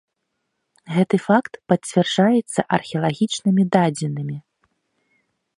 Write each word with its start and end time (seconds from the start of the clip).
Гэты 0.95 1.19
факт 1.27 1.51
пацвярджаюцца 1.73 2.59
археалагічнымі 2.79 3.63
дадзенымі. 3.77 4.37